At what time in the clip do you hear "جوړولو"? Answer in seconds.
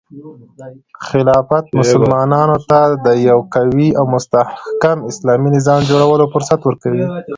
5.89-6.25